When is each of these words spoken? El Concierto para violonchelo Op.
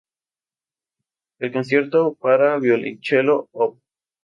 El 1.37 1.51
Concierto 1.51 2.15
para 2.15 2.57
violonchelo 2.57 3.49
Op. 3.51 3.77